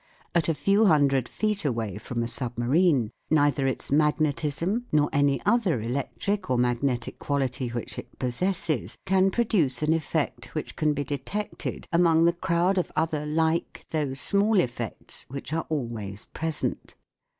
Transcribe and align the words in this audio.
At 0.33 0.49
a 0.49 0.55
few 0.55 0.85
hundred 0.85 1.29
feet 1.29 1.63
away 1.63 1.99
from 1.99 2.23
a 2.23 2.27
submarine 2.27 3.11
neither 3.29 3.67
its 3.67 3.91
magnetism, 3.91 4.87
nor 4.91 5.11
any 5.13 5.39
other 5.45 5.79
electric 5.79 6.49
or 6.49 6.57
magnetic 6.57 7.19
quality 7.19 7.67
which 7.67 7.99
it 7.99 8.17
possesses, 8.17 8.97
can 9.05 9.29
produce 9.29 9.83
an 9.83 9.93
effect 9.93 10.55
which 10.55 10.75
can 10.75 10.95
be 10.95 11.03
detected 11.03 11.85
among 11.91 12.25
the 12.25 12.33
crowd 12.33 12.79
of 12.79 12.91
other 12.95 13.27
like, 13.27 13.85
though 13.91 14.15
small, 14.15 14.59
effects 14.59 15.27
which 15.29 15.53
are 15.53 15.67
always 15.69 16.25
pre 16.33 16.49
sent. 16.49 16.95